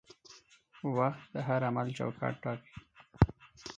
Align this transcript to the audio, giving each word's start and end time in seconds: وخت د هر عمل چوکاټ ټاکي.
وخت 0.97 1.21
د 1.33 1.35
هر 1.47 1.61
عمل 1.69 1.87
چوکاټ 1.97 2.35
ټاکي. 2.43 2.73